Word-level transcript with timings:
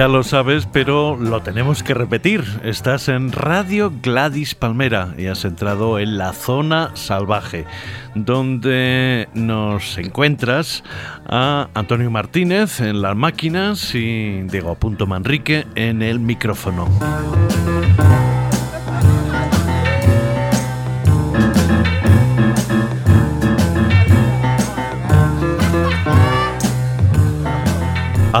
Ya 0.00 0.08
lo 0.08 0.22
sabes, 0.22 0.64
pero 0.64 1.14
lo 1.18 1.42
tenemos 1.42 1.82
que 1.82 1.92
repetir. 1.92 2.42
Estás 2.64 3.10
en 3.10 3.32
Radio 3.32 3.92
Gladys 4.02 4.54
Palmera 4.54 5.12
y 5.18 5.26
has 5.26 5.44
entrado 5.44 5.98
en 5.98 6.16
la 6.16 6.32
zona 6.32 6.92
salvaje, 6.94 7.66
donde 8.14 9.28
nos 9.34 9.98
encuentras 9.98 10.84
a 11.26 11.68
Antonio 11.74 12.10
Martínez 12.10 12.80
en 12.80 13.02
las 13.02 13.14
máquinas 13.14 13.94
y 13.94 14.40
Diego 14.44 14.74
Punto 14.76 15.06
Manrique 15.06 15.66
en 15.74 16.00
el 16.00 16.18
micrófono. 16.18 16.88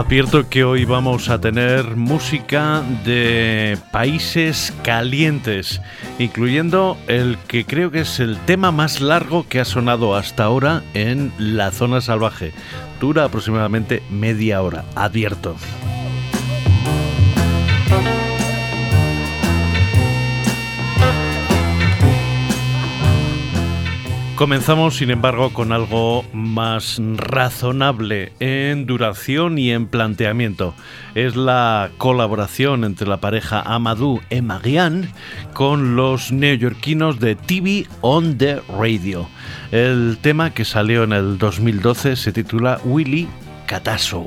Advierto 0.00 0.48
que 0.48 0.64
hoy 0.64 0.86
vamos 0.86 1.28
a 1.28 1.42
tener 1.42 1.94
música 1.94 2.82
de 3.04 3.76
países 3.92 4.72
calientes, 4.82 5.82
incluyendo 6.18 6.96
el 7.06 7.36
que 7.46 7.66
creo 7.66 7.90
que 7.90 8.00
es 8.00 8.18
el 8.18 8.38
tema 8.38 8.72
más 8.72 9.02
largo 9.02 9.46
que 9.46 9.60
ha 9.60 9.66
sonado 9.66 10.16
hasta 10.16 10.44
ahora 10.44 10.82
en 10.94 11.34
la 11.36 11.70
zona 11.70 12.00
salvaje. 12.00 12.54
Dura 12.98 13.24
aproximadamente 13.24 14.02
media 14.08 14.62
hora, 14.62 14.86
advierto. 14.94 15.56
Comenzamos, 24.40 24.96
sin 24.96 25.10
embargo, 25.10 25.52
con 25.52 25.70
algo 25.70 26.24
más 26.32 26.98
razonable 26.98 28.32
en 28.40 28.86
duración 28.86 29.58
y 29.58 29.70
en 29.70 29.86
planteamiento. 29.86 30.74
Es 31.14 31.36
la 31.36 31.90
colaboración 31.98 32.84
entre 32.84 33.06
la 33.06 33.20
pareja 33.20 33.60
Amadou 33.60 34.22
y 34.30 34.40
Marianne 34.40 35.10
con 35.52 35.94
los 35.94 36.32
neoyorquinos 36.32 37.20
de 37.20 37.36
TV 37.36 37.86
on 38.00 38.38
the 38.38 38.62
Radio. 38.78 39.28
El 39.72 40.16
tema 40.22 40.54
que 40.54 40.64
salió 40.64 41.04
en 41.04 41.12
el 41.12 41.36
2012 41.36 42.16
se 42.16 42.32
titula 42.32 42.80
Willy 42.82 43.28
Catasso. 43.66 44.24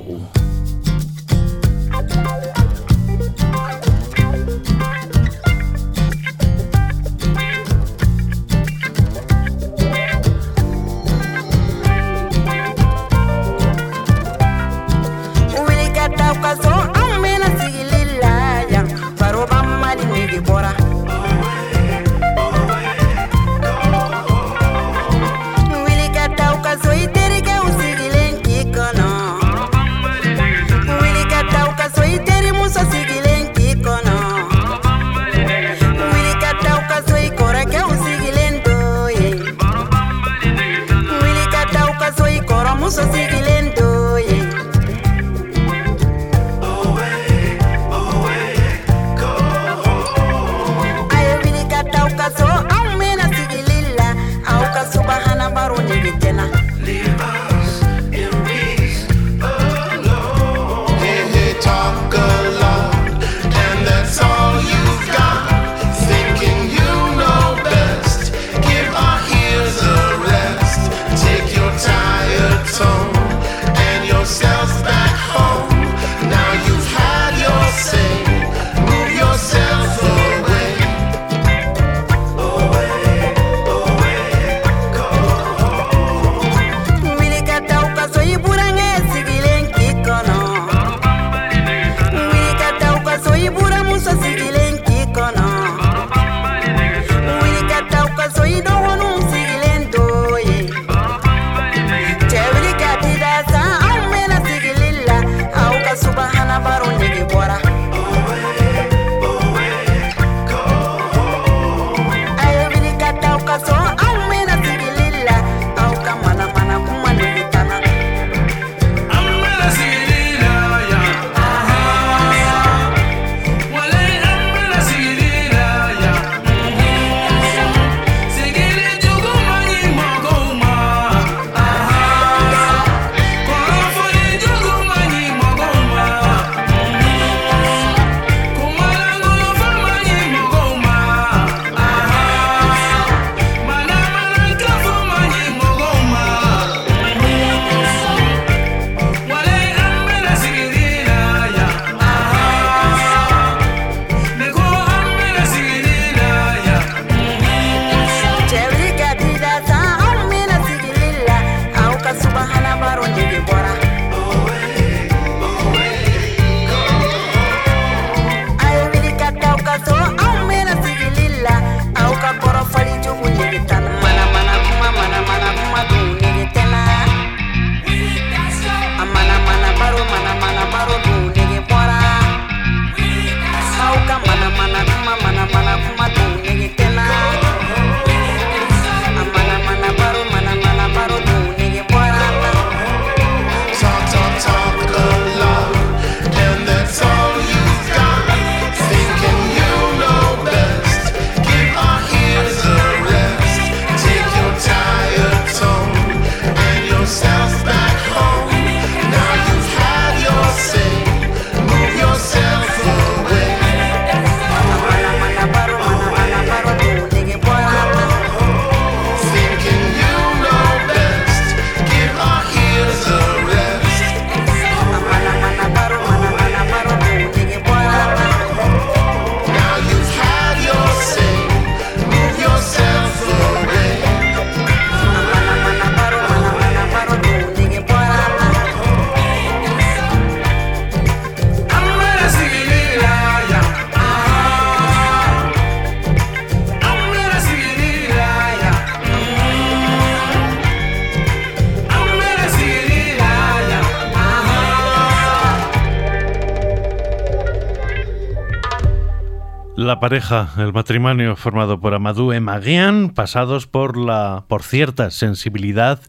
Pareja, 260.03 260.49
el 260.57 260.73
matrimonio 260.73 261.37
formado 261.37 261.79
por 261.79 261.93
Amadou 261.93 262.33
y 262.33 262.39
Magian, 262.41 263.11
pasados 263.11 263.67
por 263.67 263.95
la 263.95 264.43
por 264.49 264.61
cierta 264.61 265.11
sensibilidad 265.11 266.01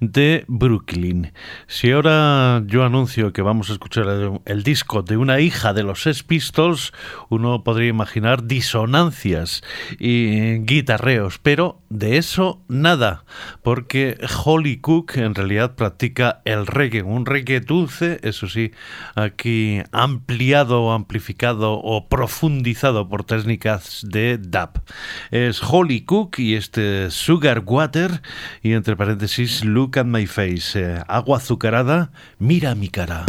de 0.00 0.44
Brooklyn. 0.48 1.32
Si 1.66 1.92
ahora 1.92 2.62
yo 2.66 2.84
anuncio 2.84 3.32
que 3.32 3.42
vamos 3.42 3.70
a 3.70 3.74
escuchar 3.74 4.06
el, 4.44 4.62
disco 4.62 5.02
de 5.02 5.16
una 5.16 5.40
hija 5.40 5.72
de 5.74 5.82
los 5.82 6.02
Sex 6.02 6.22
Pistols, 6.22 6.92
uno 7.28 7.62
podría 7.62 7.88
imaginar 7.88 8.46
disonancias 8.46 9.62
y 9.98 10.58
guitarreos, 10.60 11.38
pero 11.38 11.80
de 11.90 12.16
eso 12.16 12.62
nada, 12.68 13.24
porque 13.62 14.18
Holly 14.44 14.78
Cook 14.78 15.16
en 15.16 15.34
realidad 15.34 15.74
practica 15.74 16.40
el 16.44 16.66
reggae, 16.66 17.02
un 17.02 17.26
reggae 17.26 17.60
dulce, 17.60 18.20
eso 18.22 18.48
sí, 18.48 18.72
aquí 19.14 19.82
ampliado, 19.92 20.92
amplificado 20.92 21.72
o 21.74 22.08
profundizado 22.08 23.08
por 23.08 23.24
técnicas 23.24 24.04
de 24.08 24.38
DAP. 24.38 24.78
Es 25.30 25.60
Holly 25.62 26.02
Cook 26.02 26.38
y 26.38 26.54
este 26.54 27.10
Sugar 27.10 27.62
Water 27.66 28.22
y 28.62 28.72
entre 28.72 28.96
paréntesis 28.96 29.64
Look 29.90 29.96
at 29.96 30.06
my 30.06 30.24
face, 30.24 30.76
eh, 30.76 31.02
agua 31.08 31.38
azucarada, 31.38 32.12
mira 32.38 32.76
mi 32.76 32.86
cara. 32.86 33.24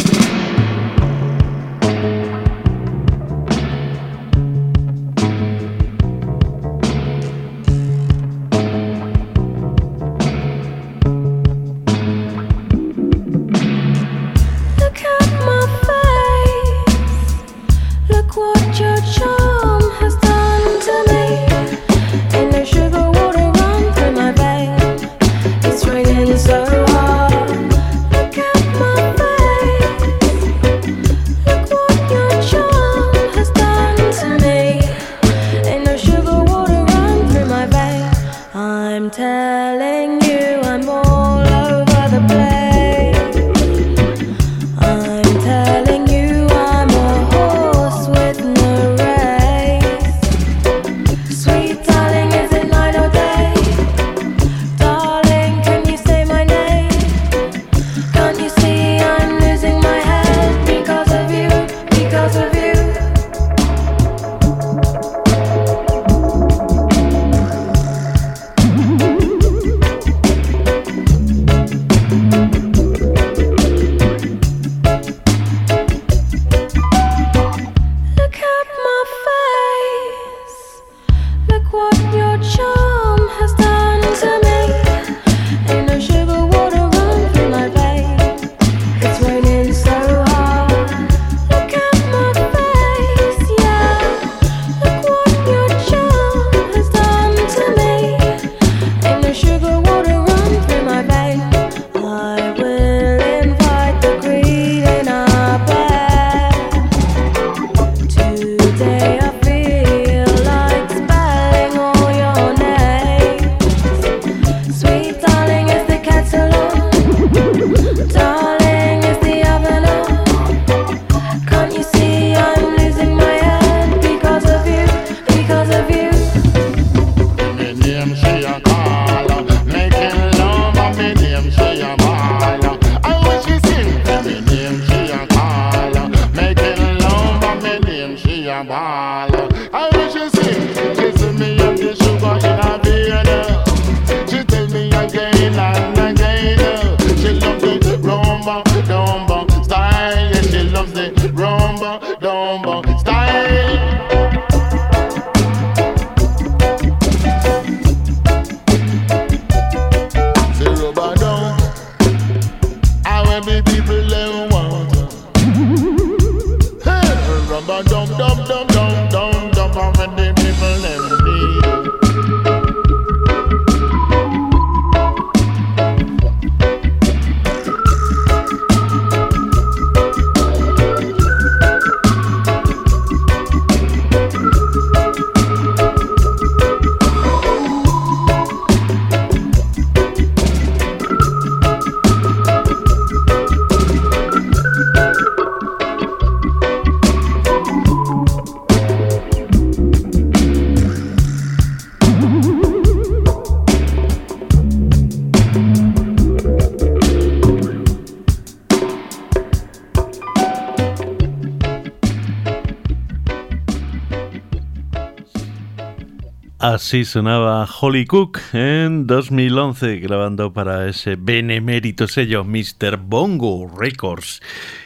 Sonaba 216.91 217.65
Holly 217.79 218.05
Cook 218.05 218.37
en 218.51 219.07
2011, 219.07 219.99
grabando 220.01 220.51
para 220.51 220.89
ese 220.89 221.15
benemérito 221.15 222.05
sello 222.05 222.43
Mr. 222.43 222.97
Bongo 222.97 223.71
Records. 223.79 224.41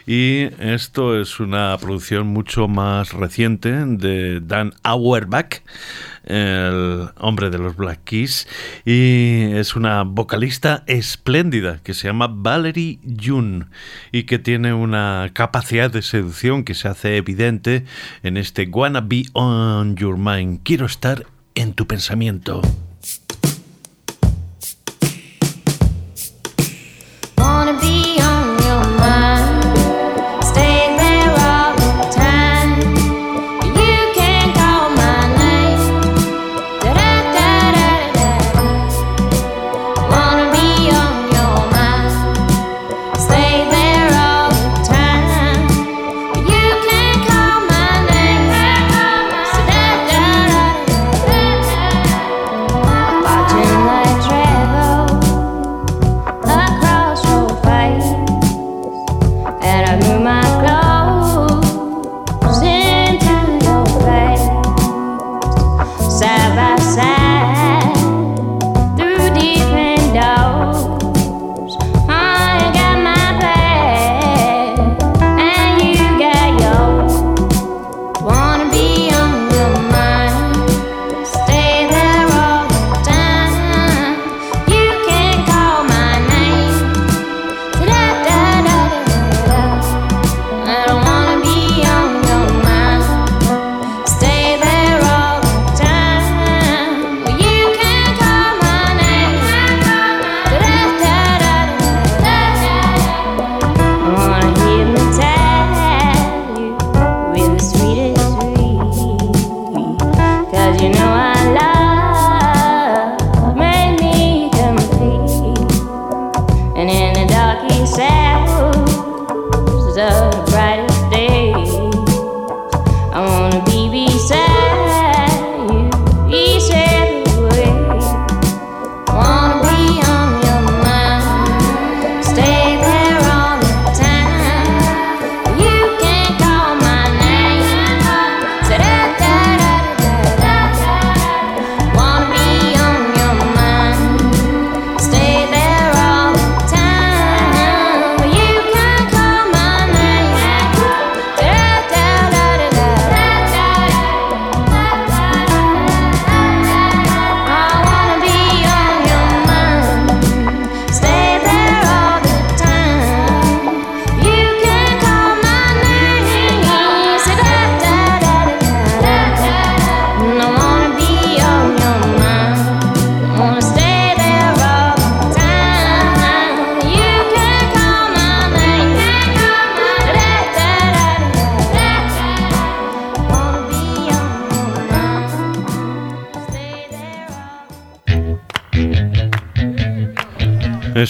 Y 0.06 0.44
esto 0.60 1.20
es 1.20 1.40
una 1.40 1.76
producción 1.82 2.28
mucho 2.28 2.68
más 2.68 3.12
reciente 3.12 3.72
de 3.72 4.40
Dan 4.40 4.74
Auerbach, 4.84 5.64
el 6.26 7.10
hombre 7.18 7.50
de 7.50 7.58
los 7.58 7.76
Black 7.76 8.02
Keys, 8.04 8.48
y 8.86 9.54
es 9.54 9.76
una 9.76 10.04
vocalista 10.04 10.84
espléndida 10.86 11.80
que 11.84 11.96
se 11.96 12.08
llama 12.08 12.28
Valerie 12.32 13.00
June 13.20 13.66
y 14.12 14.24
que 14.24 14.38
tiene 14.38 14.76
una 14.76 15.32
capacidad 15.34 15.90
de 15.90 16.04
seducción 16.04 16.66
que 16.66 16.76
se 16.76 16.88
hace 16.88 17.18
evidente 17.18 17.84
en 18.22 18.38
este 18.38 18.70
Wanna 18.72 19.02
Be 19.02 19.26
On 19.34 19.96
Your 19.96 20.20
Mind. 20.20 20.60
Quiero 20.64 20.86
estar 20.86 21.26
en 21.56 21.74
tu 21.74 21.88
pensamiento. 21.88 22.62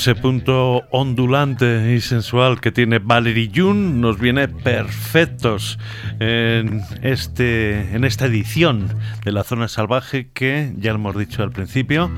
Ese 0.05 0.13
punto 0.13 0.83
ondulante 0.91 1.95
y 1.95 1.99
sensual 1.99 2.61
que 2.61 2.71
tiene 2.71 2.99
Valerie 2.99 3.49
June 3.51 3.99
nos 3.99 4.19
viene 4.19 4.47
perfectos 4.47 5.79
en, 6.19 6.83
este, 7.01 7.95
en 7.95 8.03
esta 8.03 8.27
edición 8.27 8.87
de 9.23 9.31
la 9.31 9.43
zona 9.43 9.67
salvaje 9.67 10.29
que, 10.31 10.71
ya 10.77 10.91
hemos 10.91 11.17
dicho 11.17 11.41
al 11.41 11.49
principio, 11.49 12.11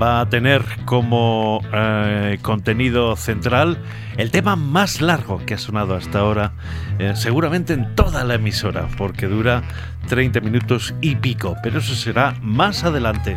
va 0.00 0.20
a 0.20 0.28
tener 0.28 0.62
como 0.84 1.62
eh, 1.72 2.38
contenido 2.42 3.16
central 3.16 3.76
el 4.18 4.30
tema 4.30 4.54
más 4.54 5.00
largo 5.00 5.44
que 5.44 5.54
ha 5.54 5.58
sonado 5.58 5.96
hasta 5.96 6.20
ahora, 6.20 6.52
eh, 7.00 7.14
seguramente 7.16 7.72
en 7.72 7.96
toda 7.96 8.22
la 8.22 8.34
emisora, 8.34 8.86
porque 8.96 9.26
dura 9.26 9.64
30 10.06 10.38
minutos 10.42 10.94
y 11.00 11.16
pico, 11.16 11.56
pero 11.60 11.80
eso 11.80 11.96
será 11.96 12.36
más 12.40 12.84
adelante. 12.84 13.36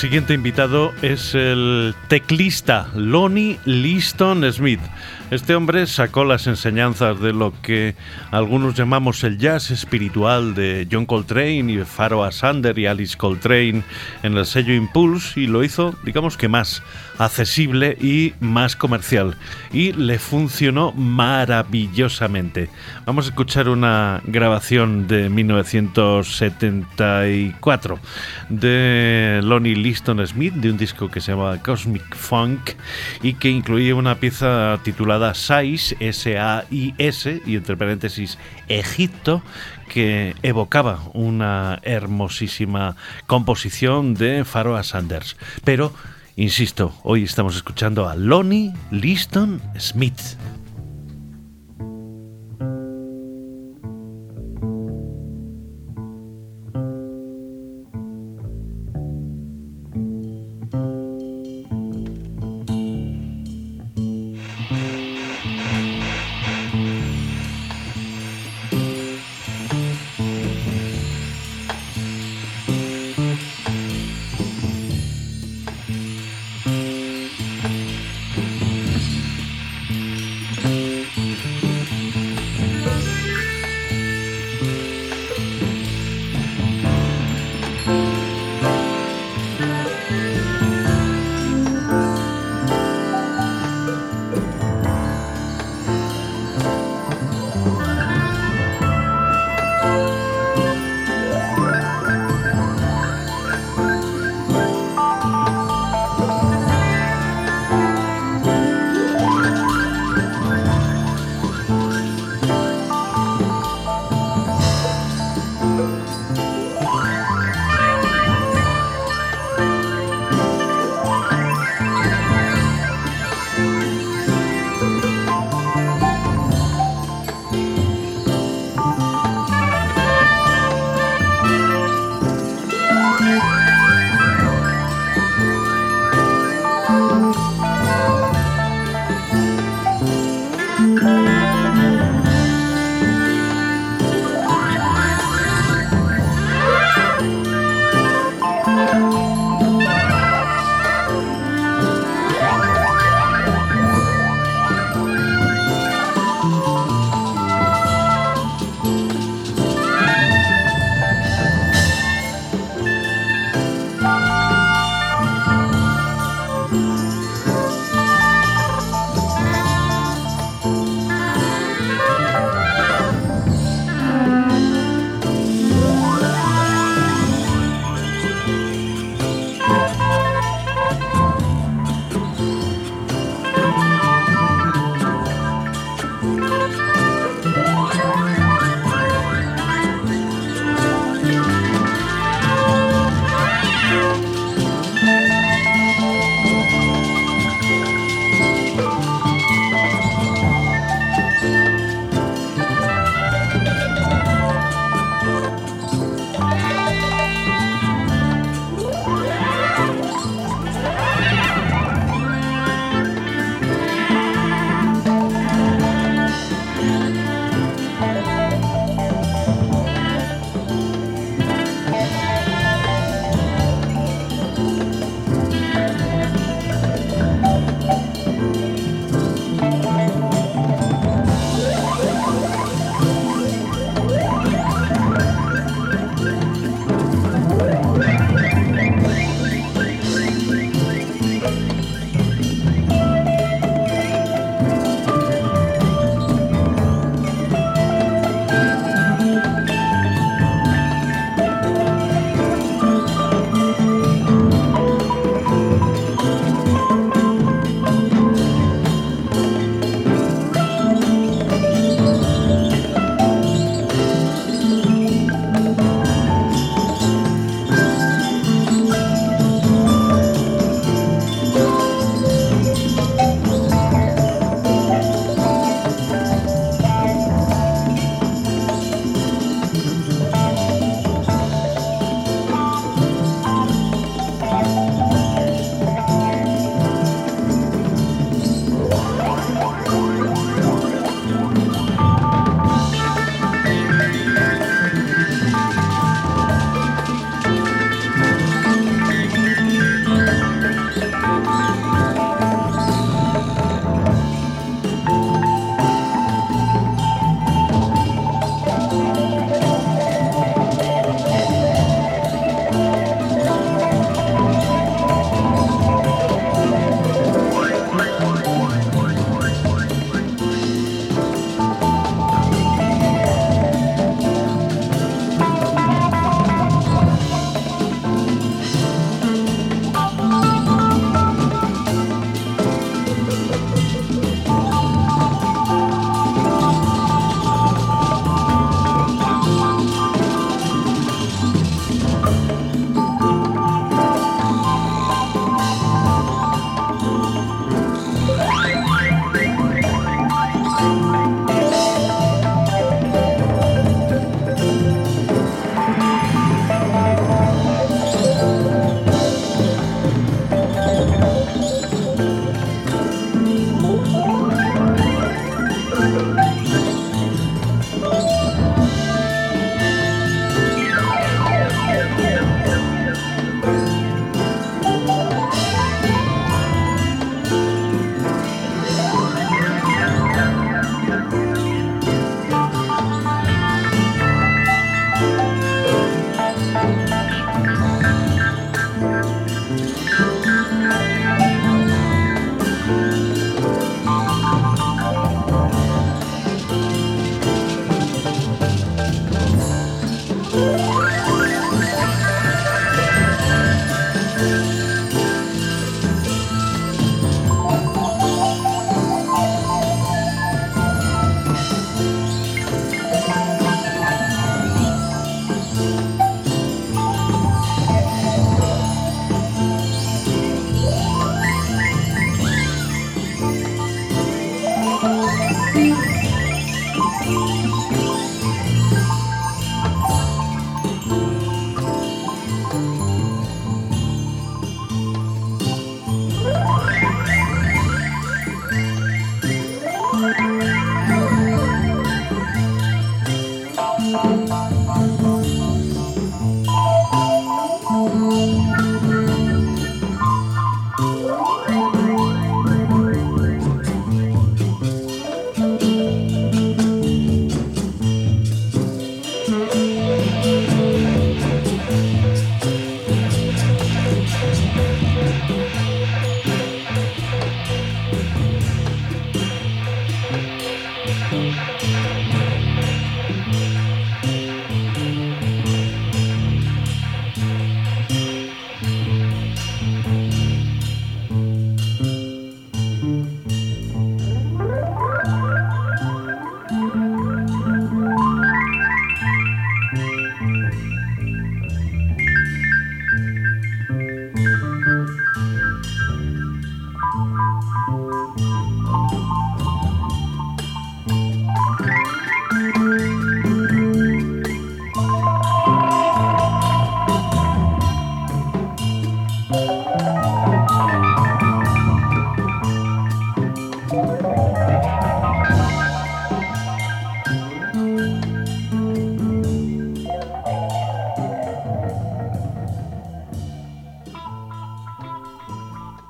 Siguiente 0.00 0.32
invitado 0.32 0.94
es 1.02 1.34
el 1.34 1.94
teclista 2.08 2.88
Lonnie 2.94 3.60
Liston 3.66 4.50
Smith. 4.50 4.80
Este 5.30 5.54
hombre 5.54 5.86
sacó 5.86 6.24
las 6.24 6.48
enseñanzas 6.48 7.20
de 7.20 7.32
lo 7.32 7.52
que 7.62 7.94
algunos 8.32 8.74
llamamos 8.74 9.22
el 9.22 9.38
jazz 9.38 9.70
espiritual 9.70 10.56
de 10.56 10.88
John 10.90 11.06
Coltrane 11.06 11.72
y 11.72 11.84
Pharoah 11.84 12.32
Sander 12.32 12.76
y 12.76 12.86
Alice 12.86 13.16
Coltrane 13.16 13.84
en 14.24 14.36
el 14.36 14.44
sello 14.44 14.74
Impulse 14.74 15.38
y 15.38 15.46
lo 15.46 15.62
hizo, 15.62 15.94
digamos 16.02 16.36
que 16.36 16.48
más 16.48 16.82
accesible 17.18 17.96
y 18.00 18.34
más 18.40 18.74
comercial. 18.74 19.36
Y 19.72 19.92
le 19.92 20.18
funcionó 20.18 20.90
maravillosamente. 20.92 22.68
Vamos 23.06 23.26
a 23.26 23.28
escuchar 23.28 23.68
una 23.68 24.20
grabación 24.24 25.06
de 25.06 25.28
1974 25.28 28.00
de 28.48 29.38
Lonnie 29.44 29.76
Liston 29.76 30.26
Smith, 30.26 30.54
de 30.54 30.72
un 30.72 30.76
disco 30.76 31.08
que 31.08 31.20
se 31.20 31.30
llama 31.30 31.62
Cosmic 31.62 32.16
Funk 32.16 32.70
y 33.22 33.34
que 33.34 33.48
incluía 33.48 33.94
una 33.94 34.16
pieza 34.16 34.80
titulada 34.82 35.19
Sais, 35.34 35.94
S-A-I-S, 36.00 37.42
y 37.46 37.56
entre 37.56 37.76
paréntesis 37.76 38.38
Egipto, 38.68 39.42
que 39.88 40.34
evocaba 40.42 41.02
una 41.14 41.80
hermosísima 41.82 42.96
composición 43.26 44.14
de 44.14 44.44
Pharoah 44.44 44.82
Sanders. 44.82 45.36
Pero 45.64 45.92
Insisto, 46.36 46.94
hoy 47.02 47.24
estamos 47.24 47.54
escuchando 47.54 48.08
a 48.08 48.14
Lonnie 48.16 48.72
Liston 48.90 49.60
Smith. 49.78 50.18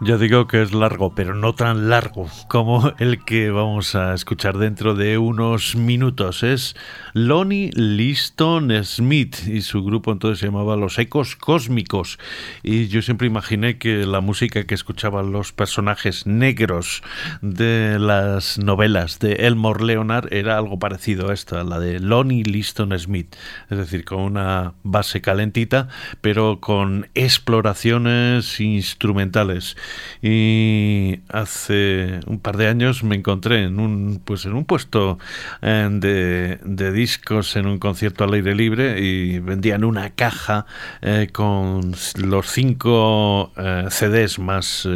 Ya 0.03 0.17
digo 0.17 0.47
que 0.47 0.63
es 0.63 0.73
largo, 0.73 1.15
pero 1.15 1.35
no 1.35 1.55
tan 1.55 1.91
largo 1.91 2.27
como 2.49 2.95
el 2.99 3.23
que 3.23 3.51
vamos 3.51 3.95
a 3.95 4.15
escuchar 4.15 4.57
dentro 4.57 4.95
de 4.95 5.19
unos 5.19 5.77
minutos. 5.77 6.43
Es 6.43 6.75
Lonnie 7.13 7.71
Liston 7.75 8.73
Smith 8.83 9.47
y 9.47 9.61
su 9.61 9.85
grupo 9.85 10.11
entonces 10.11 10.39
se 10.39 10.47
llamaba 10.47 10.77
Los 10.77 10.99
Ecos 10.99 11.37
Cósmicos. 11.37 12.19
Y 12.63 12.89
yo 12.89 13.03
siempre 13.03 13.27
imaginé 13.27 13.77
que 13.77 14.07
la 14.07 14.23
música 14.23 14.65
que 14.65 14.75
escuchaban 14.75 15.33
los 15.33 15.53
personajes 15.53 16.27
negros 16.27 17.03
de 17.43 17.99
las 17.99 18.59
novelas 18.59 19.19
de 19.19 19.35
Elmore 19.35 19.85
Leonard 19.85 20.33
era 20.33 20.57
algo 20.57 20.79
parecido 20.79 21.29
a 21.29 21.35
esta, 21.35 21.63
la 21.63 21.79
de 21.79 22.01
Lonnie 22.01 22.45
Liston 22.45 22.99
Smith. 22.99 23.37
Es 23.69 23.77
decir, 23.77 24.07
con 24.07 24.21
una 24.21 24.73
base 24.83 25.21
calentita, 25.21 25.89
pero 26.23 26.59
con 26.59 27.09
exploraciones 27.15 28.61
instrumentales 28.61 29.77
y 30.23 31.21
hace 31.29 32.21
un 32.27 32.41
par 32.41 32.57
de 32.57 32.69
años 32.69 33.03
me 33.03 33.17
encontré 33.17 33.65
en 33.65 33.81
un 33.81 34.21
pues 34.25 34.45
en 34.45 34.55
un 34.55 34.65
puesto 34.65 35.19
eh, 35.63 35.89
de, 35.91 36.93
discos 36.93 37.57
en 37.57 37.67
un 37.67 37.79
concierto 37.79 38.25
al 38.25 38.35
aire 38.35 38.55
libre 38.55 39.01
y 39.01 39.39
vendían 39.39 39.85
una 39.85 40.11
caja 40.11 40.67
eh, 41.01 41.29
con 41.33 41.95
los 42.17 42.51
cinco 42.51 43.53
eh, 43.57 43.87
CDs 43.91 44.39
más 44.39 44.89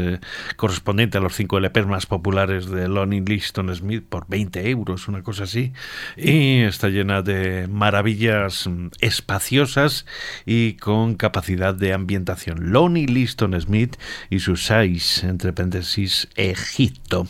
correspondientes 0.57 1.21
a 1.21 1.23
los 1.23 1.35
cinco 1.35 1.59
LPs 1.59 1.87
más 1.87 2.07
populares 2.07 2.69
de 2.69 2.89
Lonnie 2.89 3.21
Liston 3.21 3.75
Smith 3.75 4.05
por 4.09 4.27
20 4.29 4.69
euros, 4.71 5.09
una 5.09 5.23
cosa 5.23 5.45
así 5.45 5.73
y 6.17 6.63
está 6.63 6.89
llena 6.89 7.23
de 7.23 7.69
maravillas 7.69 8.67
mm, 8.67 8.89
espaciosas 9.01 10.07
y 10.45 10.75
con 10.75 11.15
capacidad 11.15 11.75
de 11.75 11.93
ambientación. 11.93 12.73
Lonnie 12.73 13.07
Liston 13.07 13.59
Smith 13.61 13.97
y 14.31 14.41
sus 14.41 14.67
entre 14.85 15.55
paréntesis, 15.55 16.29
Egipto. 16.37 17.27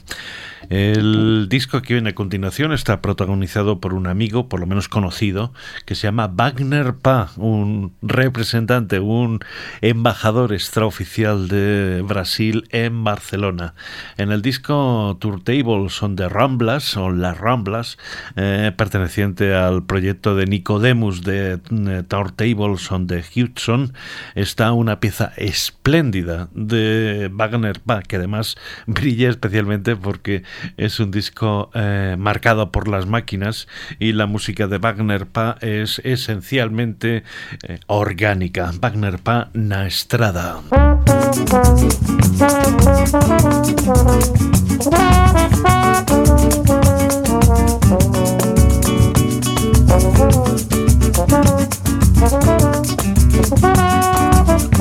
El 0.71 1.47
disco 1.49 1.83
que 1.83 1.95
viene 1.95 2.11
a 2.11 2.15
continuación 2.15 2.73
está 2.73 3.03
protagonizado 3.03 3.81
por 3.81 3.93
un 3.95 4.07
amigo, 4.07 4.49
por 4.49 4.61
lo 4.61 4.67
menos 4.67 4.89
conocido, 4.89 5.53
que 5.85 5.95
se 5.95 6.07
llama 6.07 6.29
Wagner 6.29 6.95
Pa, 6.95 7.31
un 7.37 7.93
representante, 8.03 8.99
un 8.99 9.41
embajador 9.83 10.53
extraoficial 10.53 11.49
de 11.49 12.03
Brasil 12.07 12.67
en 12.71 13.05
Barcelona. 13.05 13.75
En 14.17 14.33
el 14.33 14.43
disco 14.43 15.17
Tour 15.21 15.43
Table 15.43 15.91
son 15.91 16.17
de 16.17 16.29
Ramblas, 16.29 16.97
o 16.97 17.11
Las 17.11 17.39
Ramblas, 17.39 17.99
eh, 18.37 18.73
perteneciente 18.77 19.55
al 19.55 19.85
proyecto 19.85 20.35
de 20.35 20.47
Nicodemus 20.47 21.23
de 21.23 21.61
eh, 21.71 22.03
Tour 22.09 22.33
Table 22.33 22.79
son 22.79 23.07
de 23.07 23.23
Hudson, 23.37 23.93
está 24.35 24.73
una 24.73 24.99
pieza 24.99 25.33
espléndida 25.37 26.49
de 26.55 27.31
Wagner 27.33 27.44
Wagner 27.45 27.81
Bach, 27.85 28.07
que 28.07 28.17
además 28.17 28.57
brilla 28.87 29.29
especialmente 29.29 29.97
porque 29.97 30.43
es 30.77 30.99
un 30.99 31.11
disco 31.11 31.71
eh, 31.75 32.17
marcado 32.19 32.73
por 32.73 32.89
las 32.89 33.07
máquinas 33.07 33.69
y 33.99 34.13
la 34.13 34.27
música 34.27 34.67
de 34.67 34.79
Wagner 34.79 35.27
Bach 35.33 35.63
es 35.63 36.01
esencialmente 36.05 37.23
eh, 37.63 37.81
orgánica. 37.87 38.73
Wagner 38.81 39.19
Bach 39.23 39.49
na 39.53 39.87
estrada. 39.87 40.63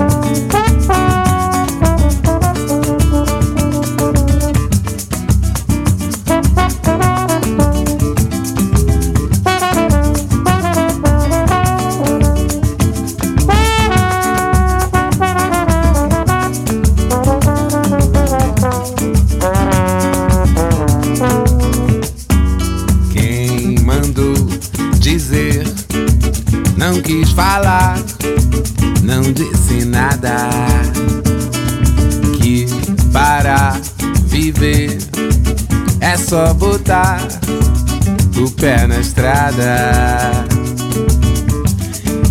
só 36.33 36.51
botar 36.55 37.19
o 38.37 38.49
pé 38.53 38.87
na 38.87 38.99
estrada. 38.99 40.31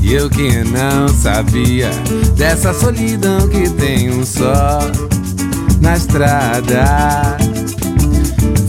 E 0.02 0.12
eu 0.12 0.28
que 0.28 0.64
não 0.64 1.06
sabia 1.06 1.88
dessa 2.36 2.74
solidão 2.74 3.48
que 3.48 3.70
tem 3.70 4.10
um 4.10 4.26
só 4.26 4.80
na 5.80 5.96
estrada. 5.96 7.36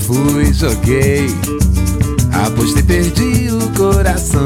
Fui, 0.05 0.53
joguei, 0.53 1.35
apostei, 2.45 2.83
perdi 2.83 3.49
o 3.49 3.71
coração 3.71 4.45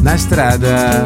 na 0.00 0.14
estrada. 0.14 1.04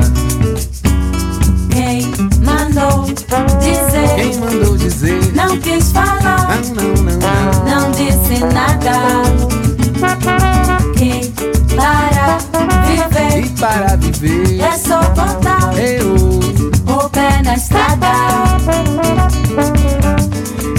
Dizer? 3.59 4.15
Quem 4.15 4.37
mandou 4.39 4.77
dizer? 4.77 5.21
Não 5.35 5.59
quis 5.59 5.93
falar. 5.93 6.49
Não, 6.75 6.85
não, 6.85 6.95
não, 7.03 7.19
não. 7.19 7.81
Não 7.83 7.91
disse 7.93 8.45
nada. 8.53 9.23
Quem 10.97 11.31
para 11.77 12.39
viver? 12.87 13.45
E 13.45 13.49
para 13.51 13.97
viver 13.97 14.61
é 14.61 14.79
só 14.79 15.01
botar 15.11 15.73
eu. 15.79 16.15
o 16.87 17.11
pé 17.11 17.43
na 17.43 17.55
estrada. 17.55 18.07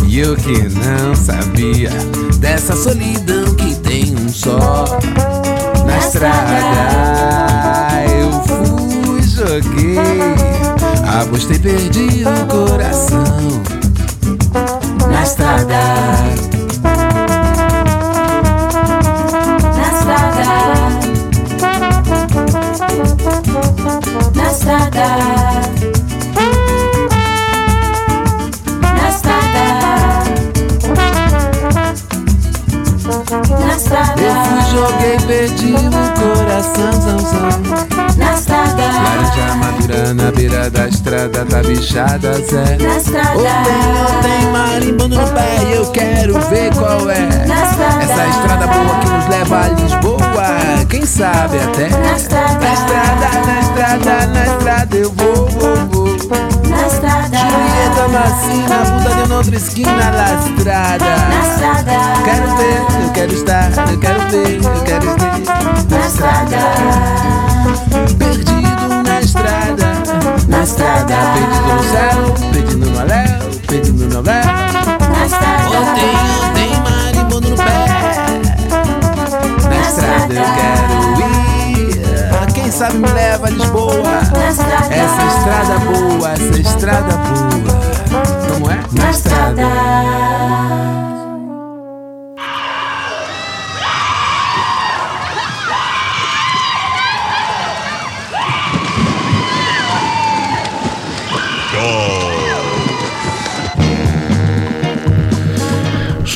E 0.07 0.19
eu 0.19 0.35
que 0.35 0.63
não 0.69 1.15
sabia 1.15 1.91
dessa 2.39 2.75
solidão 2.75 3.53
que 3.55 3.75
tem 3.75 4.15
um 4.15 4.29
só 4.29 4.85
na 5.85 5.97
estrada. 5.99 6.57
Eu 8.09 8.31
fui, 8.43 9.21
joguei, 9.21 9.97
apostei, 11.21 11.57
perdi 11.57 12.23
o 12.25 12.45
coração 12.47 13.23
na 15.09 15.23
estrada. 15.23 15.79
Na 19.73 19.87
estrada. 19.93 20.47
Na 24.35 24.47
estrada. 24.51 25.07
Na 28.93 29.09
estrada. 29.09 29.65
Na 33.59 33.75
estrada. 33.75 34.21
Eu 34.21 34.35
fui, 34.45 34.61
joguei, 34.71 35.17
perdi 35.25 35.73
o 35.73 35.77
coração, 36.19 36.91
zão, 37.01 37.19
zão. 37.19 37.49
Na 38.17 38.33
estrada. 38.33 38.83
Laranja 38.83 39.45
na 40.15 40.31
beira 40.31 40.69
da 40.69 40.87
estrada, 40.87 41.45
tá 41.45 41.61
bichada, 41.61 42.33
Zé. 42.33 42.77
Na 42.77 42.97
estrada. 42.97 43.37
Ou 43.37 44.21
tem, 44.21 44.51
marimbondo 44.51 45.15
no 45.15 45.27
pé 45.29 45.57
e 45.65 45.73
eu 45.75 45.85
quero 45.91 46.39
ver 46.49 46.73
qual 46.75 47.09
é. 47.09 47.19
Na 47.45 47.63
estrada. 47.63 48.03
Essa 48.03 48.27
estrada 48.27 48.67
boa 48.67 48.99
que 48.99 49.09
nos 49.09 49.27
leva 49.27 49.61
a 49.61 49.67
Lisboa, 49.69 50.85
quem 50.89 51.05
sabe 51.05 51.59
até. 51.59 51.89
Na 51.89 52.17
estrada. 52.17 52.59
Na 52.59 52.73
estrada, 52.73 53.29
na 53.45 53.59
estrada, 53.61 54.27
na 54.27 54.45
estrada 54.45 54.97
eu 54.97 55.11
vou, 55.11 55.47
vou, 55.47 55.75
vou. 55.91 56.07
Na 56.67 56.87
estrada. 56.87 57.37
Julieta 57.37 58.07
Massina, 58.09 58.77
bunda 58.91 59.09
de 59.25 59.33
outra 59.33 59.55
esquina 59.55 60.11
lastrada. 60.11 61.05
Na 61.05 61.47
estrada. 61.47 61.97
Quero 62.25 62.57
ver, 62.57 62.81
eu 63.03 63.09
quero 63.13 63.33
estar, 63.33 63.71
eu 63.89 63.99
quero 63.99 64.19
ver, 64.29 64.55
eu 64.57 64.83
quero 64.83 65.05
estar 65.11 65.63
Na 65.89 66.07
estrada. 66.07 66.57
Perdido 68.17 68.61
na 68.61 68.66
estrada, 69.47 69.87
Na 70.47 70.63
estrada. 70.63 71.15
perdido 71.33 71.67
no 71.73 71.83
céu, 71.83 72.33
perdido 72.51 72.85
no 72.91 72.99
aléu, 72.99 73.49
perdido 73.67 74.05
no 74.05 74.17
aléu. 74.19 74.45
Na 75.11 75.25
estrada. 75.25 75.79
Ontem, 75.79 76.13
ontem, 76.43 76.71
marimbondo 76.83 77.47
no 77.49 77.55
pé. 77.55 77.63
Na 79.69 79.77
estrada 79.81 80.33
eu 80.33 80.47
quero 80.57 80.95
ir. 81.21 81.27
Quem 82.53 82.69
sabe 82.71 82.97
me 82.97 83.07
leva 83.09 83.47
a 83.47 83.49
Lisboa. 83.49 84.19
Essa 84.89 85.23
estrada 85.37 85.79
boa, 85.79 86.29
essa 86.33 86.59
estrada 86.59 87.13
boa. 87.17 87.77
Como 88.53 88.71
é? 88.71 88.79
Na 88.91 89.09
estrada. 89.11 89.67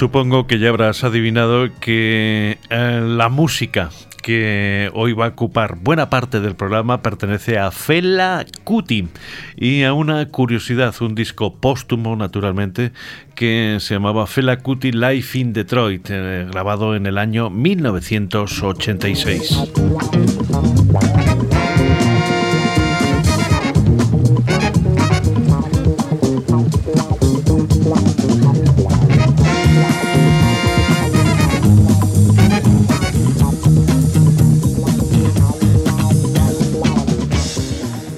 Supongo 0.02 0.48
que 0.48 0.58
ya 0.58 0.70
habrás 0.70 1.04
adivinado 1.04 1.70
que 1.80 2.58
eh, 2.72 3.02
la 3.06 3.30
música 3.30 3.92
que 4.24 4.90
hoy 4.96 5.14
va 5.14 5.26
a 5.26 5.30
ocupar 5.30 5.76
buena 5.76 6.10
parte 6.10 6.40
del 6.40 6.56
programa 6.56 7.04
pertenece 7.04 7.60
a 7.60 7.70
Fela 7.70 8.48
Kuti 8.64 9.08
y 9.56 9.84
a 9.84 9.94
una 9.94 10.28
curiosidad, 10.30 10.96
un 11.02 11.14
disco 11.14 11.54
póstumo 11.54 12.16
naturalmente 12.16 12.94
que 13.36 13.78
se 13.80 13.94
llamaba 13.94 14.26
Fela 14.26 14.58
Kuti 14.58 14.92
Life 14.92 15.38
in 15.38 15.54
Detroit, 15.54 16.08
eh, 16.10 16.48
grabado 16.50 16.96
en 16.96 17.06
el 17.06 17.20
año 17.20 17.52
1986. 17.52 19.68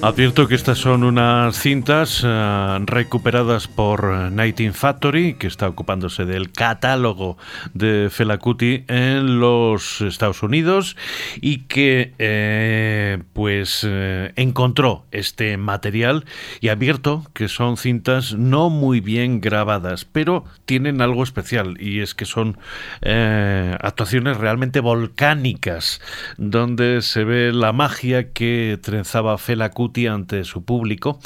Advierto 0.04 0.46
que 0.48 0.54
estas 0.54 0.76
son 0.76 1.02
unas 1.02 1.58
cintas 1.58 2.20
eh, 2.22 2.78
recuperadas 2.84 3.68
por 3.68 4.04
Nighting 4.04 4.74
Factory, 4.74 5.32
que 5.32 5.46
está 5.46 5.66
ocupándose 5.66 6.26
del 6.26 6.52
catálogo 6.52 7.38
de 7.72 8.10
Fela 8.10 8.36
Kuti 8.36 8.84
en 8.88 9.40
los 9.40 10.02
Estados 10.02 10.42
Unidos 10.42 10.98
y 11.40 11.60
que 11.60 12.12
eh, 12.18 13.22
pues 13.32 13.80
eh, 13.88 14.34
encontró 14.36 15.06
este 15.10 15.56
material 15.56 16.26
y 16.60 16.68
advierto 16.68 17.24
que 17.32 17.48
son 17.48 17.78
cintas 17.78 18.34
no 18.34 18.68
muy 18.68 19.00
bien 19.00 19.40
grabadas, 19.40 20.04
pero 20.04 20.44
tienen 20.66 21.00
algo 21.00 21.22
especial 21.22 21.80
y 21.80 22.00
es 22.00 22.14
que 22.14 22.26
son 22.26 22.58
eh, 23.00 23.74
actuaciones 23.80 24.36
realmente 24.36 24.80
volcánicas 24.80 26.02
donde 26.36 27.00
se 27.00 27.24
ve 27.24 27.54
la 27.54 27.72
magia 27.72 28.32
que 28.32 28.78
trenzaba 28.82 29.38
Fela 29.38 29.70
Kuti 29.70 29.93
ante 30.06 30.44
su 30.44 30.64
público 30.64 31.18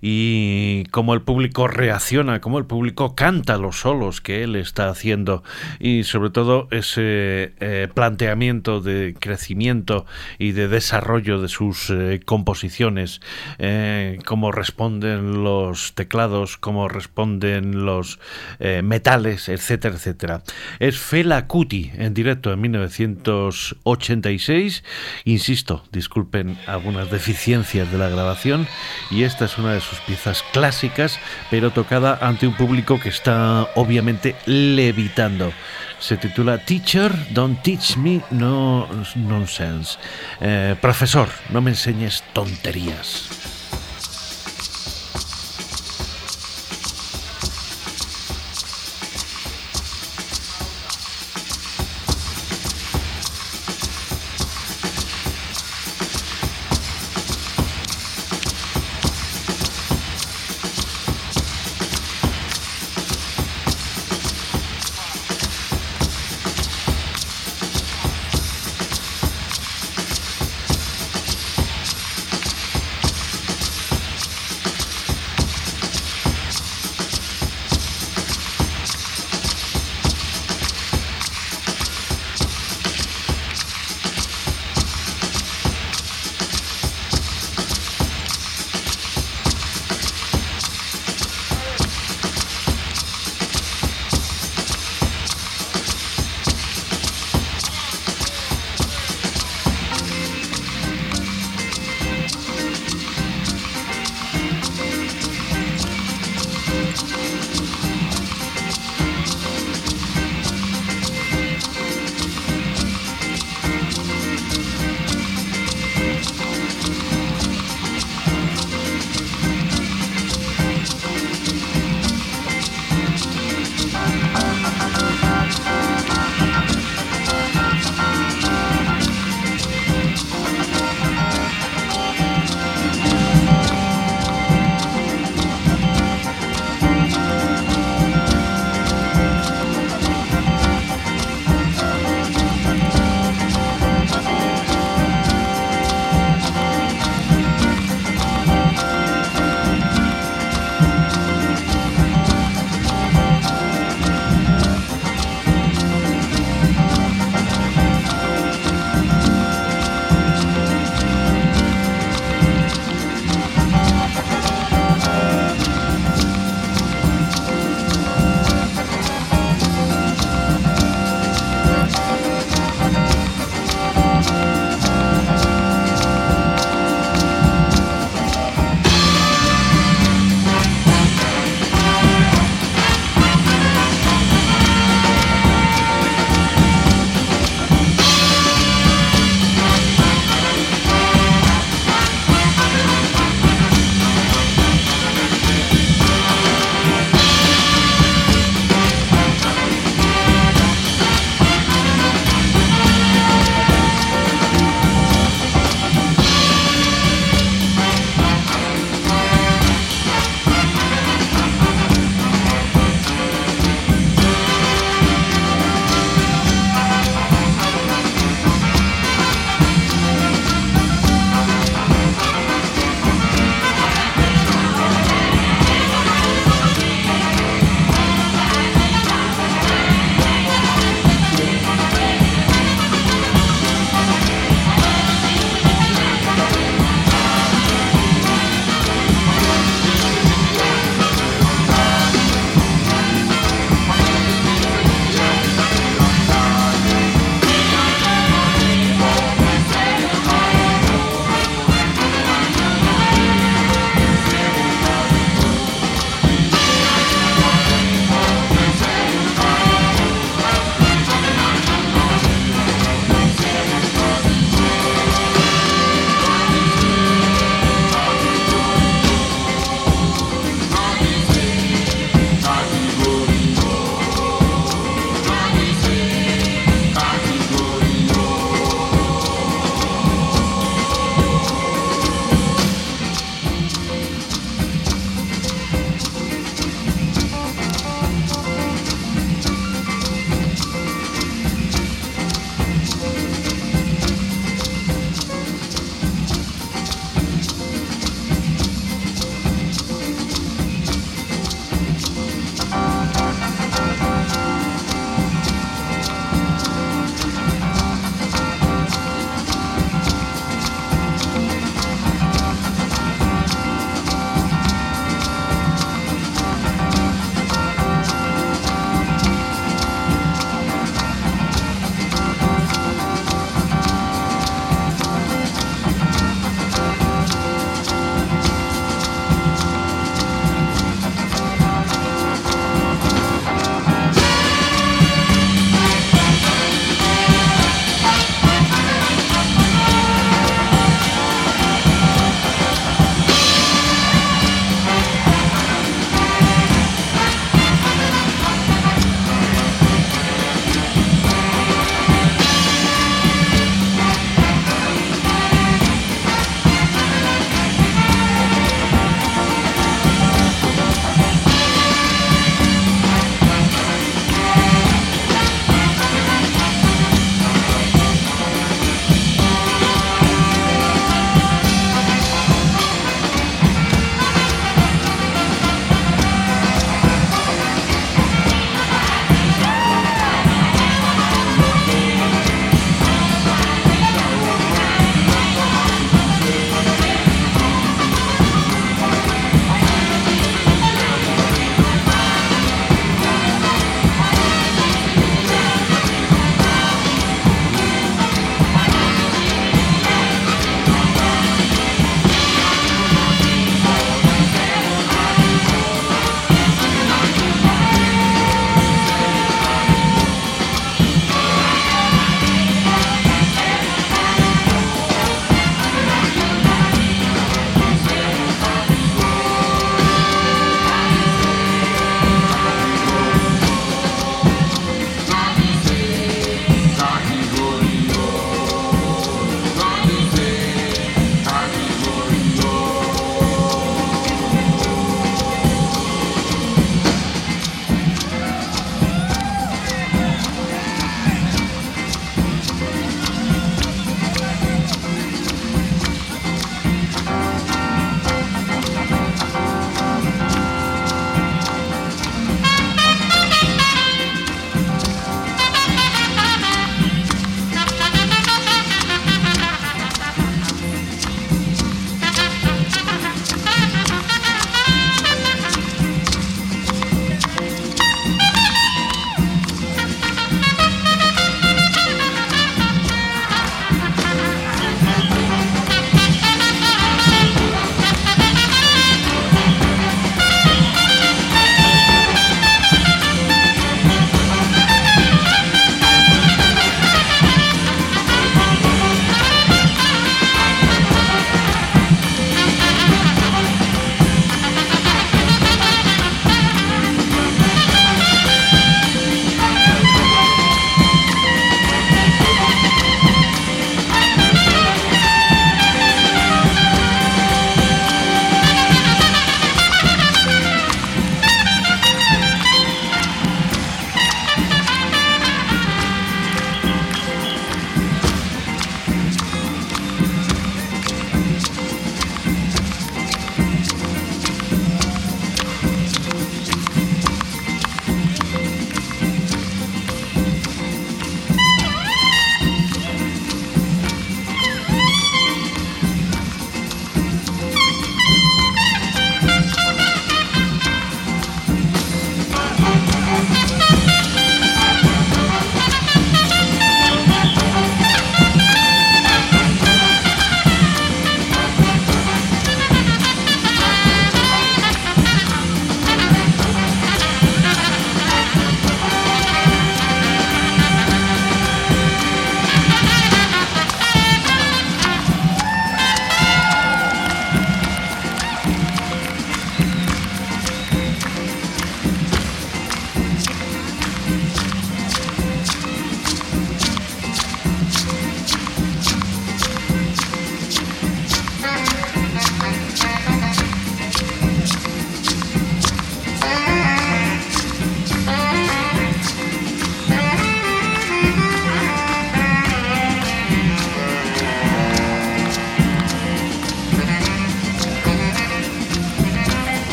y 0.00 0.84
cómo 0.90 1.14
el 1.14 1.22
público 1.22 1.68
reacciona, 1.68 2.40
cómo 2.40 2.58
el 2.58 2.66
público 2.66 3.14
canta 3.14 3.58
los 3.58 3.80
solos 3.80 4.20
que 4.20 4.42
él 4.42 4.56
está 4.56 4.88
haciendo 4.88 5.42
y 5.78 6.04
sobre 6.04 6.30
todo 6.30 6.68
ese 6.70 7.52
eh, 7.60 7.88
planteamiento 7.92 8.80
de 8.80 9.14
crecimiento 9.18 10.06
y 10.38 10.52
de 10.52 10.68
desarrollo 10.68 11.40
de 11.40 11.48
sus 11.48 11.90
eh, 11.90 12.20
composiciones, 12.24 13.20
eh, 13.58 14.18
cómo 14.24 14.52
responden 14.52 15.42
los 15.44 15.94
teclados, 15.94 16.56
cómo 16.56 16.88
responden 16.88 17.84
los 17.84 18.18
eh, 18.58 18.80
metales, 18.82 19.48
etcétera, 19.48 19.94
etcétera. 19.96 20.42
Es 20.78 20.98
Fela 20.98 21.46
Kuti 21.46 21.90
en 21.94 22.14
directo 22.14 22.52
en 22.52 22.60
1986. 22.60 24.84
Insisto, 25.24 25.84
disculpen 25.92 26.58
algunas 26.66 27.10
deficiencias 27.10 27.92
de 27.92 27.98
la 27.98 28.08
grabación 28.14 28.66
y 29.10 29.24
esta 29.24 29.44
es 29.44 29.58
una 29.58 29.72
de 29.72 29.80
sus 29.80 30.00
piezas 30.00 30.42
clásicas, 30.52 31.18
pero 31.50 31.70
tocada 31.70 32.18
ante 32.20 32.46
un 32.46 32.54
público 32.54 32.98
que 32.98 33.08
está 33.08 33.68
obviamente 33.74 34.36
levitando. 34.46 35.52
Se 35.98 36.16
titula 36.16 36.58
Teacher, 36.58 37.12
Don't 37.32 37.62
Teach 37.62 37.96
Me 37.96 38.20
No 38.30 38.88
Nonsense. 39.14 39.98
Eh, 40.40 40.76
profesor, 40.80 41.28
no 41.50 41.60
me 41.60 41.70
enseñes 41.70 42.22
tonterías. 42.32 43.53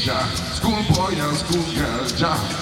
Asia. 0.00 0.18
Schoolboy 0.54 1.12
and 1.20 1.36
schoolgirl 1.36 2.06
jam. 2.16 2.59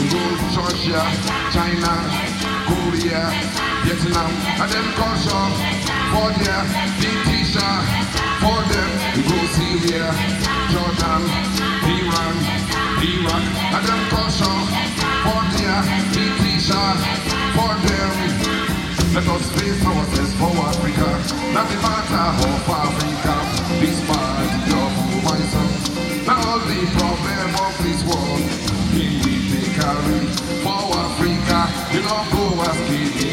We 0.00 0.08
go 0.08 0.24
Georgia, 0.48 1.02
China, 1.52 1.92
Korea, 2.64 3.22
Vietnam, 3.84 4.32
and 4.56 4.70
then 4.72 4.86
culture. 4.96 5.46
For 6.10 6.30
teacher, 6.40 7.72
for 8.40 8.60
them 8.70 8.90
we 9.14 9.22
go 9.28 9.38
Syria, 9.56 10.08
Jordan, 10.72 11.22
Iran, 11.84 12.36
Iraq, 13.04 13.44
and 13.76 13.84
then 13.84 14.02
culture. 14.08 14.58
For 15.24 15.42
teacher, 15.52 16.88
for 17.56 17.72
them. 17.84 18.12
Let 19.12 19.26
us 19.26 19.50
face 19.50 19.84
ourselves 19.84 20.34
for 20.38 20.54
Africa, 20.70 21.08
not 21.52 21.66
the 21.68 21.76
matter 21.82 22.26
of 22.46 22.68
Africa. 22.70 23.34
This 23.80 23.98
part 24.06 24.48
of 24.70 24.92
my 25.24 25.38
son. 25.50 25.68
Now 26.26 26.48
all 26.48 26.60
the 26.60 26.80
problem 26.94 27.50
of 27.58 27.74
this 27.82 28.00
world, 28.06 29.39
carry 29.80 30.20
for 30.62 30.84
Africa. 31.04 31.60
You 31.92 32.02
don't 32.04 32.28
go 32.36 32.44
asking 32.68 33.08
me, 33.16 33.30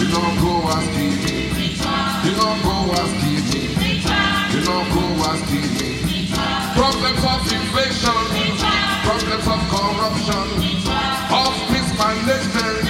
you 0.00 0.06
don't 0.14 0.36
go 0.40 0.52
asking 0.76 1.16
me, 1.24 1.36
you 2.24 2.32
don't 2.40 2.60
go 2.64 2.76
asking 3.00 3.42
me, 3.50 3.62
you 4.52 4.60
don't 4.68 4.88
go 4.96 5.04
asking 5.30 5.68
me. 5.76 5.90
Problems 6.80 7.22
of 7.32 7.42
inflation, 7.58 8.24
problems 9.04 9.46
of 9.54 9.60
corruption, 9.74 10.46
of 11.40 11.52
mismanagement, 11.72 12.89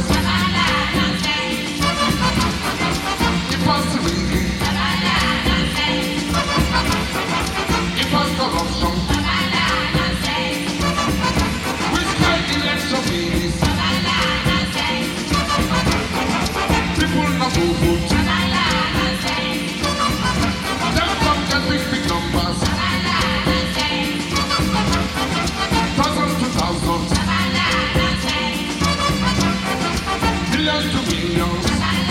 Million 30.61 30.91
to 30.91 31.01
millions. 31.09 31.65
Which 31.65 32.10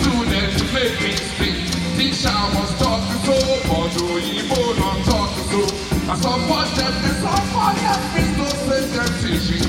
Students 0.00 0.72
make 0.72 0.96
me 1.02 1.12
speak. 1.16 1.56
Teacher 1.98 2.38
was 2.54 2.70
taught 2.78 3.02
so, 3.26 3.34
but 3.66 3.90
Oyibo 4.06 4.60
not 4.78 4.98
taught 5.04 5.30
to 5.34 5.42
so. 5.50 5.62
I 6.08 6.14
suffer 6.16 6.62
them, 6.78 6.94
they 7.02 7.14
suffer 7.20 7.68
them, 7.76 8.00
it's 8.16 8.38
no 8.38 8.48
sense 8.66 8.90
them 8.94 9.10
teaching. 9.20 9.66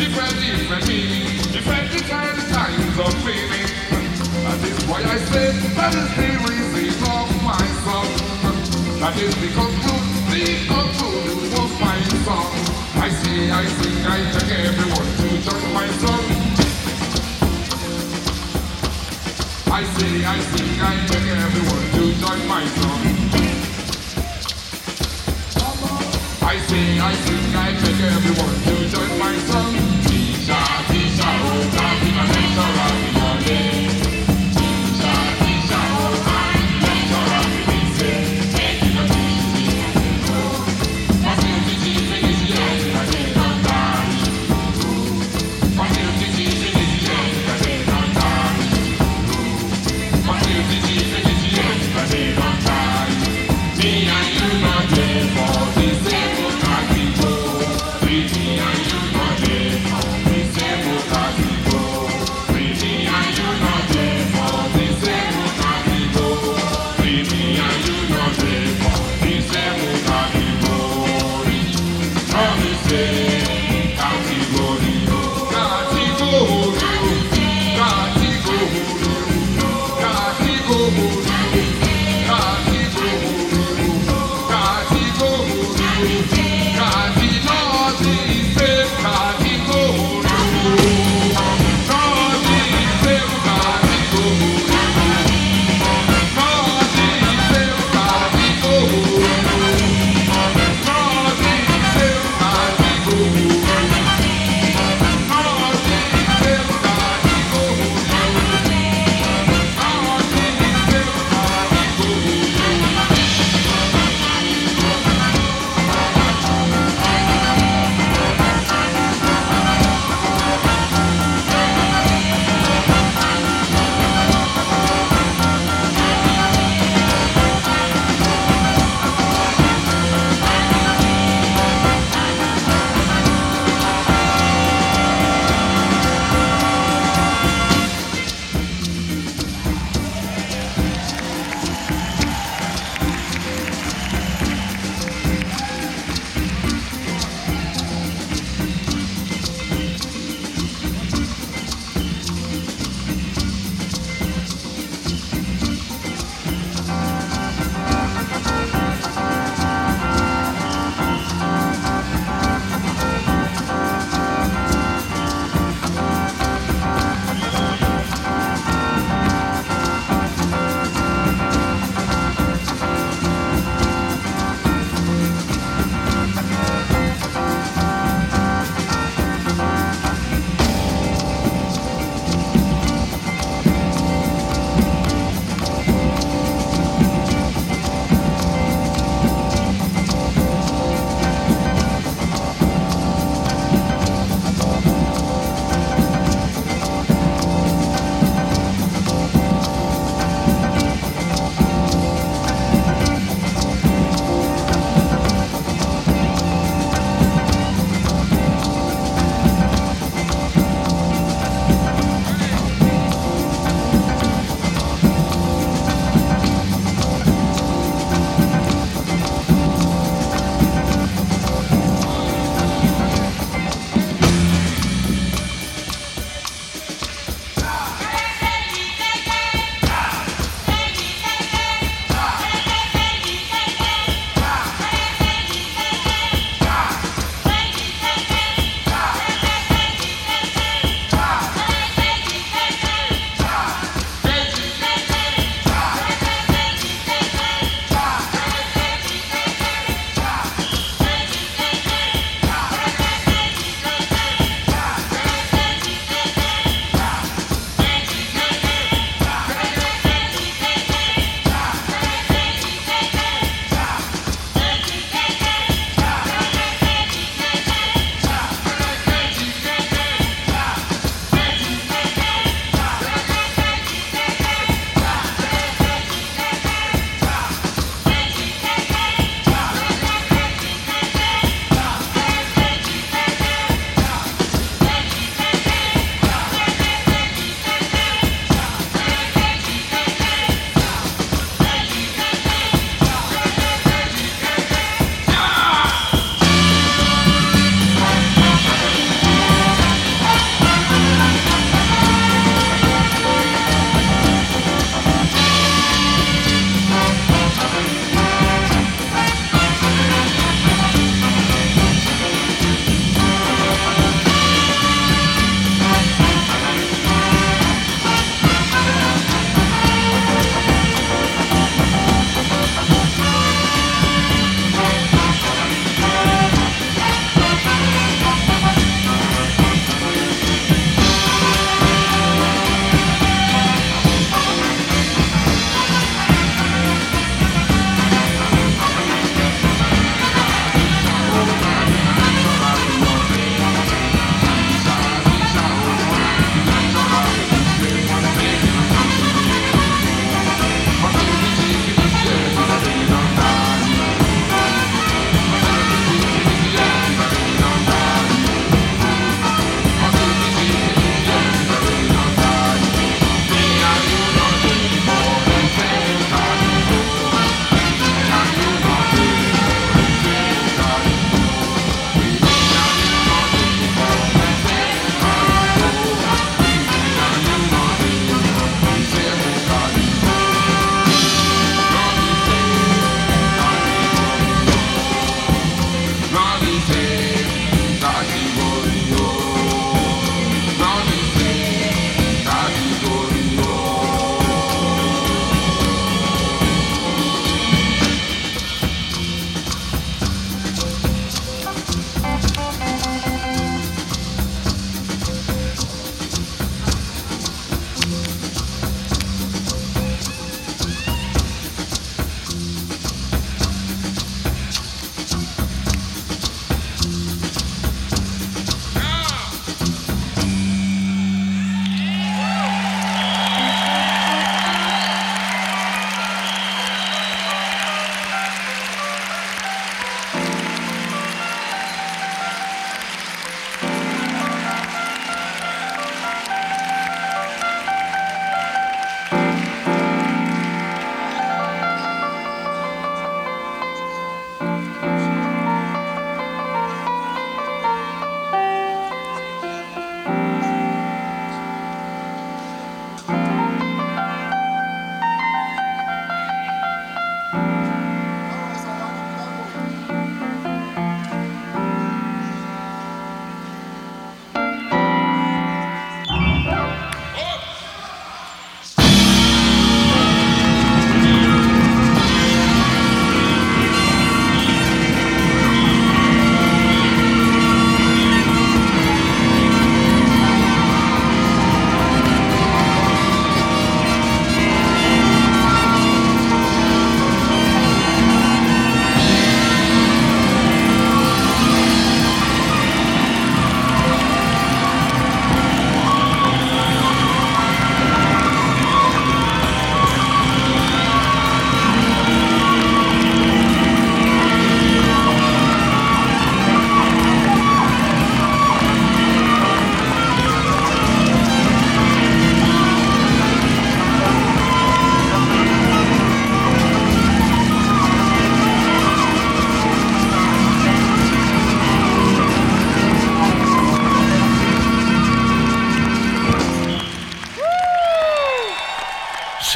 Different, 0.00 0.34
different 0.40 0.88
meaning, 0.88 1.26
different, 1.52 1.86
kinds 2.08 2.98
of 2.98 3.12
feeling. 3.24 3.68
That 4.44 4.62
is 4.64 4.84
why 4.86 5.02
I 5.04 5.18
say 5.30 5.52
that 5.76 5.94
is 5.94 6.08
the 6.16 6.28
reason 6.48 7.02
of 7.04 7.28
my 7.44 7.64
song. 7.84 8.10
That 9.00 9.16
is 9.16 9.34
the 9.36 9.48
conclusion, 9.52 10.26
the 10.32 10.44
conclusion 10.72 11.52
of 11.60 11.70
my 11.80 11.98
song. 12.24 12.50
I 12.96 13.08
say, 13.10 13.50
I 13.50 13.64
sing, 13.66 14.06
I 14.06 14.18
beg 14.32 14.50
everyone 14.66 15.08
to 15.20 15.26
join 15.44 15.74
my 15.74 15.86
song. 16.00 16.45
I 19.76 19.84
sing, 19.84 20.24
I 20.24 20.38
sing, 20.40 20.80
I'm 20.80 21.06
everyone 21.36 21.86
to 21.92 22.02
join 22.20 22.48
my 22.48 22.64
song. 22.64 23.02
I 26.40 26.56
sing, 26.66 26.98
I 26.98 27.12
I'm 27.84 28.00
everyone 28.00 28.56
to 28.68 28.74
join 28.88 29.18
my 29.18 29.34
song. 29.48 29.74
Tisha, 30.08 30.60
Tisha, 30.88 31.28
oh, 31.28 31.95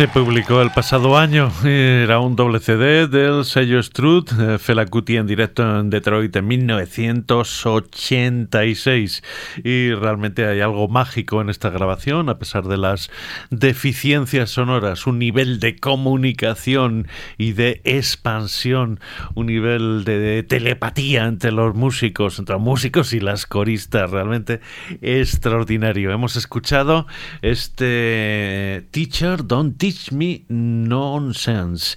Se 0.00 0.08
publicó 0.08 0.62
el 0.62 0.70
pasado 0.70 1.18
año, 1.18 1.52
era 1.62 2.20
un 2.20 2.34
doble 2.34 2.60
CD 2.60 3.06
del 3.06 3.44
sello 3.44 3.82
Struth, 3.82 4.32
eh, 4.32 4.56
Fela 4.58 4.86
Kuti 4.86 5.18
en 5.18 5.26
directo 5.26 5.78
en 5.78 5.90
Detroit 5.90 6.34
en 6.36 6.48
1986 6.48 9.22
y 9.62 9.92
realmente 9.92 10.46
hay 10.46 10.60
algo 10.60 10.88
mágico 10.88 11.42
en 11.42 11.50
esta 11.50 11.68
grabación 11.68 12.30
a 12.30 12.38
pesar 12.38 12.64
de 12.64 12.78
las 12.78 13.10
deficiencias 13.50 14.48
sonoras, 14.48 15.06
un 15.06 15.18
nivel 15.18 15.60
de 15.60 15.76
comunicación 15.76 17.06
y 17.36 17.52
de 17.52 17.82
expansión, 17.84 19.00
un 19.34 19.48
nivel 19.48 20.04
de 20.04 20.42
telepatía 20.44 21.26
entre 21.26 21.52
los 21.52 21.74
músicos, 21.74 22.38
entre 22.38 22.54
los 22.54 22.62
músicos 22.62 23.12
y 23.12 23.20
las 23.20 23.44
coristas, 23.44 24.10
realmente 24.10 24.62
extraordinario. 25.02 26.10
Hemos 26.10 26.36
escuchado 26.36 27.06
este 27.42 28.86
Teacher 28.92 29.46
Don't 29.46 29.76
Teach 29.76 29.89
Me 30.12 30.42
Nonsense. 30.48 31.96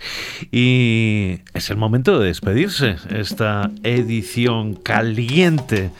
Y 0.51 1.39
es 1.53 1.69
el 1.69 1.77
momento 1.77 2.19
de 2.19 2.27
despedirse. 2.27 2.95
Esta 3.09 3.71
edición 3.83 4.75
caliente 4.75 5.91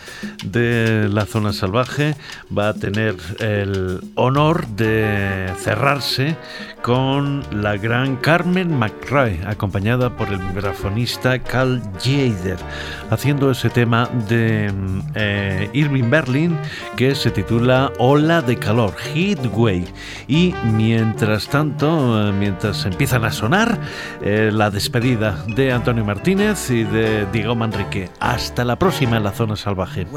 de 0.46 1.10
La 1.10 1.26
Zona 1.26 1.54
Salvaje 1.54 2.16
va 2.56 2.70
a 2.70 2.74
tener 2.74 3.16
el 3.39 4.00
honor 4.16 4.68
de 4.68 5.52
cerrarse 5.60 6.36
con 6.84 7.44
la 7.64 7.78
gran 7.78 8.18
Carmen 8.18 8.78
McRae, 8.78 9.39
acompañada 9.48 10.18
por 10.18 10.28
el 10.28 10.39
vibrafonista 10.39 11.39
Carl 11.39 11.82
Jader, 12.04 12.58
haciendo 13.10 13.50
ese 13.52 13.70
tema 13.70 14.10
de 14.28 14.72
eh, 15.16 15.70
Irving 15.72 16.10
Berlin 16.10 16.58
que 16.98 17.16
se 17.16 17.32
titula 17.32 17.91
Ola 18.00 18.41
de 18.41 18.58
calor, 18.58 18.94
Heat 18.98 19.39
Wave. 19.54 19.88
Y 20.28 20.54
mientras 20.74 21.48
tanto, 21.48 21.82
eh, 21.84 22.31
mientras 22.31 22.86
empiezan 22.86 23.25
a 23.25 23.31
sonar, 23.31 23.79
eh, 24.21 24.49
la 24.53 24.69
despedida 24.69 25.43
de 25.55 25.71
Antonio 25.71 26.05
Martínez 26.05 26.69
y 26.69 26.84
de 26.84 27.25
Diego 27.31 27.55
Manrique. 27.55 28.09
Hasta 28.19 28.63
la 28.63 28.77
próxima 28.77 29.17
en 29.17 29.23
la 29.23 29.31
zona 29.31 29.55
salvaje. 29.55 30.07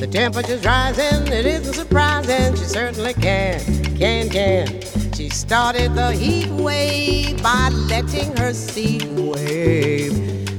The 0.00 0.06
temperature's 0.06 0.64
rising, 0.64 1.26
it 1.26 1.44
isn't 1.44 1.74
surprising. 1.74 2.56
She 2.56 2.64
certainly 2.64 3.12
can, 3.12 3.60
can, 3.98 4.30
can. 4.30 4.80
She 5.12 5.28
started 5.28 5.94
the 5.94 6.12
heat 6.12 6.48
wave 6.48 7.42
by 7.42 7.68
letting 7.68 8.34
her 8.38 8.54
seat 8.54 9.04
wave. 9.08 10.14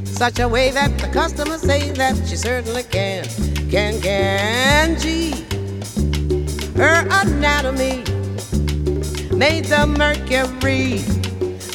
Such 0.06 0.38
a 0.38 0.48
way 0.48 0.70
that 0.70 0.96
the 1.00 1.08
customers 1.08 1.62
say 1.62 1.90
that 1.94 2.16
she 2.28 2.36
certainly 2.36 2.84
can, 2.84 3.26
can, 3.72 4.00
can. 4.00 5.00
G. 5.00 5.34
Her 6.82 7.08
anatomy 7.12 7.98
made 9.38 9.66
the 9.66 9.86
mercury 9.86 11.04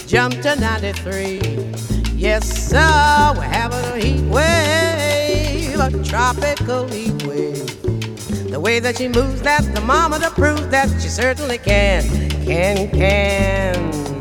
jump 0.09 0.34
to 0.42 0.57
93. 0.57 1.38
Yes, 2.16 2.68
sir, 2.70 3.32
we're 3.36 3.42
having 3.42 3.84
a 3.84 4.04
heat 4.04 4.24
wave, 4.24 5.78
a 5.78 6.02
tropical 6.02 6.88
heat 6.88 7.24
wave. 7.24 8.50
The 8.50 8.59
way 8.59 8.80
that 8.80 8.96
she 8.98 9.07
moves 9.07 9.42
that 9.42 9.62
thermometer 9.66 10.30
proves 10.30 10.66
that 10.70 10.88
she 11.00 11.09
certainly 11.09 11.59
can, 11.59 12.02
can, 12.44 12.90
can. 12.90 14.16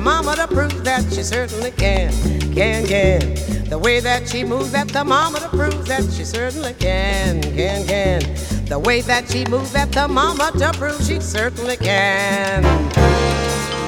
Moves 0.00 0.32
that 0.32 0.48
thermometer 0.48 0.54
proves 0.54 0.82
that 0.82 1.12
she 1.12 1.22
certainly 1.22 1.70
can, 1.72 2.12
can, 2.54 2.86
can. 2.86 3.34
The 3.68 3.78
way 3.78 4.00
that 4.00 4.28
she 4.28 4.44
moves 4.44 4.72
mama 4.72 4.72
that 4.72 4.90
thermometer 4.90 5.48
proves 5.48 5.88
that 5.88 6.02
she 6.12 6.24
certainly 6.24 6.72
can, 6.74 7.42
can, 7.42 7.86
can. 7.86 8.20
The 8.66 8.78
way 8.78 9.00
that 9.02 9.30
she 9.30 9.44
moves 9.46 9.74
at 9.74 9.92
the 9.92 10.08
mama 10.08 10.50
that 10.54 10.74
thermometer 10.74 10.74
proves 10.76 11.06
she 11.06 11.20
certainly 11.20 11.76
can, 11.76 12.62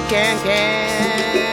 can, 0.07 0.37
can. 0.43 1.52